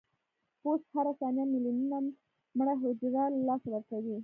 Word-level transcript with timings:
پوست 0.61 0.87
هره 0.95 1.11
ثانیه 1.19 1.45
ملیونونه 1.53 1.97
مړه 2.57 2.73
حجرو 2.81 3.23
له 3.33 3.39
لاسه 3.47 3.67
ورکوي. 3.71 4.17